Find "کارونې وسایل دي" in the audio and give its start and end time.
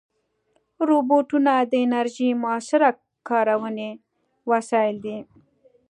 3.29-5.17